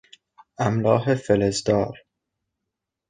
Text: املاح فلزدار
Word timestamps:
املاح 0.59 1.13
فلزدار 1.15 2.03